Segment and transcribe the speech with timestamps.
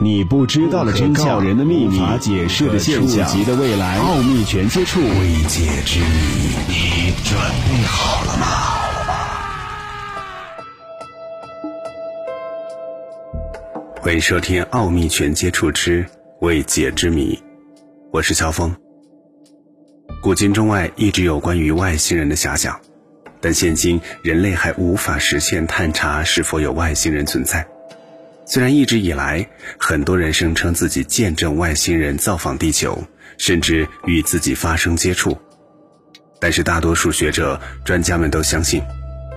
[0.00, 6.06] 你不知道的真相，人的秘密，无法解释的现象，及的未来，奥秘全接触，未解之谜，
[6.68, 7.36] 你准
[7.68, 8.46] 备好了吗？
[14.00, 16.06] 欢迎收听《奥秘全接触之
[16.42, 17.34] 未解之谜》，
[18.12, 18.72] 我是肖峰。
[20.22, 22.80] 古今中外一直有关于外星人的遐想，
[23.40, 27.66] 但现今人类还无法实现探查是否有外星人存在。
[28.50, 29.46] 虽然一直以来，
[29.78, 33.04] 很多人声称自己见证外星人造访地球，
[33.36, 35.36] 甚至与自己发生接触，
[36.40, 38.82] 但是大多数学者、专家们都相信，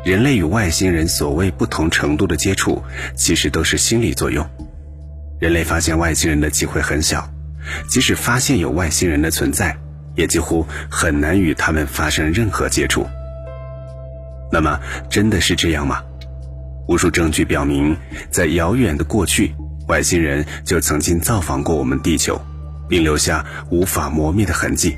[0.05, 2.81] 人类与外星人所谓不同程度的接触，
[3.13, 4.49] 其实都是心理作用。
[5.41, 7.29] 人类发现外星人的机会很小，
[7.89, 9.77] 即使发现有外星人的存在，
[10.15, 13.05] 也几乎很难与他们发生任何接触。
[14.49, 16.01] 那么，真的是这样吗？
[16.87, 17.95] 无数证据表明，
[18.29, 19.53] 在遥远的过去，
[19.87, 22.39] 外星人就曾经造访过我们地球，
[22.89, 24.97] 并留下无法磨灭的痕迹。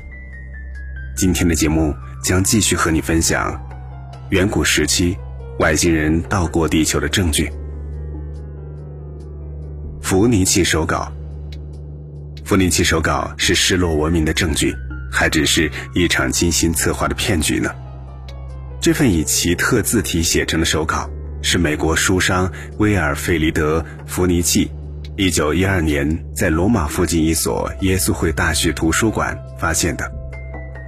[1.16, 3.60] 今天的节目将继续和你分享
[4.30, 5.16] 远古时期
[5.60, 7.50] 外星人到过地球的证据。
[10.02, 11.12] 伏尼契手稿，
[12.44, 14.74] 伏尼契手稿是失落文明的证据，
[15.12, 17.70] 还只是一场精心策划的骗局呢？
[18.80, 21.08] 这份以奇特字体写成的手稿。
[21.46, 24.70] 是美国书商威尔费里德·弗尼契，
[25.14, 30.10] 一九一二年在罗马附近一所耶稣会大学图书馆发现的，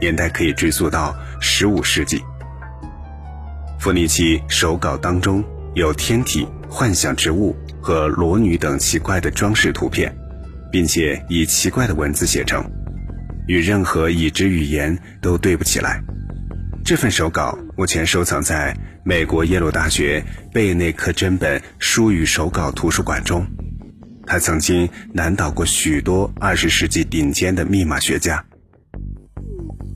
[0.01, 2.23] 年代可以追溯到十五世纪。
[3.79, 10.11] 弗尼契手稿当中有天体、幻想植物和裸女等奇怪的装饰图片，
[10.73, 12.65] 并且以奇怪的文字写成，
[13.47, 16.03] 与任何已知语言都对不起来。
[16.87, 23.45] 这份手稿目前收藏在美国耶鲁大学贝内克珍本书语手稿图书馆中。
[24.25, 28.45] 他曾经难倒过许多二十世纪顶尖的密码学家。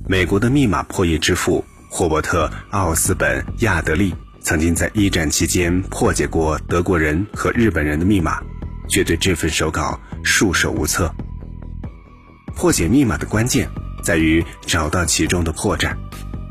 [0.09, 8.43] 美国的密码破译之父霍伯特·奥斯本·亚德利曾经在一战期间破解过德国人和日本人的密码，
[8.89, 11.15] 却对这份手稿束手无策。
[12.57, 13.69] 破解密码的关键
[14.03, 15.97] 在于找到其中的破绽。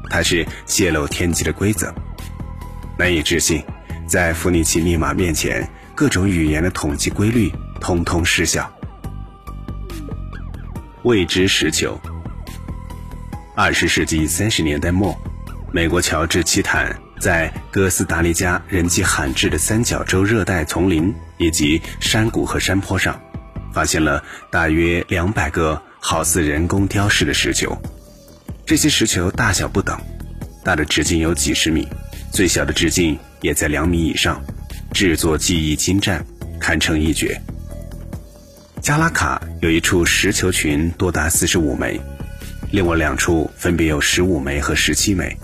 [0.10, 1.94] 它是泄露天机的规则，
[2.98, 3.64] 难以置信，
[4.08, 8.70] 在伏尼奇密码面前，各种语言的统计规律通通失效。
[11.04, 12.00] 未知石球。
[13.56, 15.16] 二十世纪三十年代末，
[15.72, 23.20] 美国乔治·奇坦在哥斯达黎加人迹罕至的三角洲热带丛林以及山谷和山坡上，
[23.74, 27.78] 发现了大约两百个好似人工雕饰的石球。
[28.70, 30.00] 这些石球大小不等，
[30.64, 31.88] 大的直径有几十米，
[32.32, 34.40] 最小的直径也在两米以上，
[34.94, 36.24] 制作技艺精湛，
[36.60, 37.42] 堪称一绝。
[38.80, 42.00] 加拉卡有一处石球群多达四十五枚，
[42.72, 45.36] 另外两处分别有十五枚和十七枚，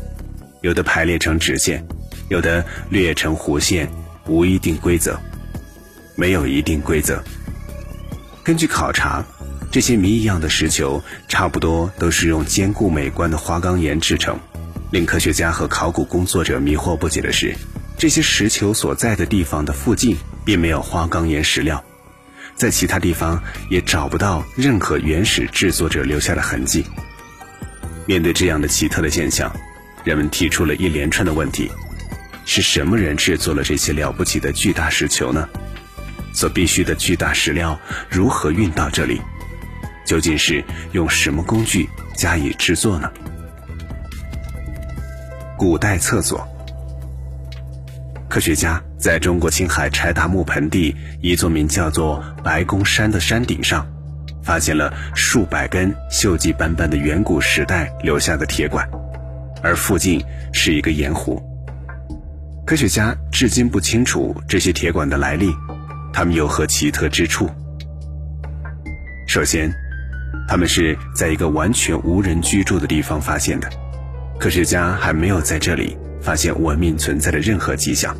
[0.62, 1.84] 有的排列成直线，
[2.30, 3.90] 有的略成弧线，
[4.28, 5.20] 无一定规则，
[6.16, 7.24] 没有一定规则。
[8.44, 9.26] 根据考察。
[9.76, 14.40] 这些谜一样的石球，差不多都是用坚固美观的花岗岩制成。
[14.90, 17.54] 令科学家和考古工作者迷惑不解的是，
[17.98, 20.16] 这些石球所在的地方的附近
[20.46, 21.84] 并没有花岗岩石料，
[22.56, 26.86] 在其他地方也找不到任何原始制作者留下的痕迹。
[28.06, 29.54] 面对这样的奇特的现象，
[30.06, 31.70] 人们提出了一连串的问题：
[32.46, 35.50] 是什么人制作了这些了不起的巨大石球呢？
[36.32, 37.78] 所必需的巨大石料
[38.10, 39.20] 如何运到这里？
[40.06, 43.12] 究竟是用什么工具加以制作呢？
[45.58, 46.48] 古代厕所，
[48.30, 53.88] 科学家在中国青海柴达木盆地一座名叫做白宫山的山顶上，
[54.44, 58.88] 发现了数百根锈迹斑斑的远古时代留下的铁管，
[59.64, 60.24] 而附近
[60.54, 61.42] 是一个盐湖。
[62.66, 65.52] 科学家至今不清楚这些铁管的来历，
[66.12, 67.50] 它们有何奇特之处？
[69.26, 69.74] 首先。
[70.48, 73.70] 他们是在一个完全无人居住的地方发现的，
[74.40, 78.16] 科学家还没有在这里发现文明存在的任何迹象。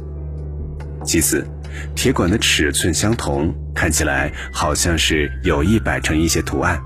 [1.06, 1.48] 其次，
[1.96, 6.82] 铁管的尺寸相同，看起来好像是有意摆成一些图案。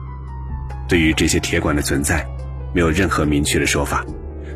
[0.90, 2.26] 对于这些铁管的存在，
[2.74, 4.06] 没有任何明确的说法。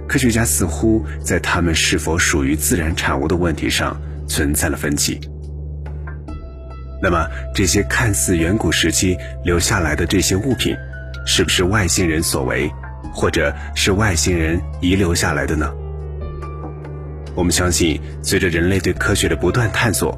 [0.06, 5.20] 科学家似乎在它们是否属于自然产物的问题上存在了分歧。
[7.04, 10.74] 那么，这些看似远古时期留下来的这些物品，
[11.26, 12.72] 是不是外星人所为，
[13.14, 15.70] 或者是外星人遗留下来的呢？
[17.36, 20.18] 我们相信，随着人类对科学的不断探索，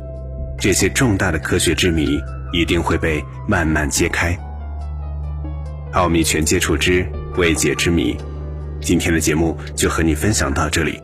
[0.59, 2.19] 这些重大的科学之谜
[2.53, 4.37] 一定会被慢慢揭开。
[5.93, 7.03] 奥秘全接触之
[7.35, 8.15] 未解之谜，
[8.79, 11.01] 今天的节目就和你分享到这里。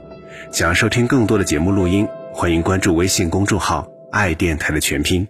[0.51, 5.27] 想要收听更多的节目录音，欢迎关注微信公众号“爱电台”的全拼。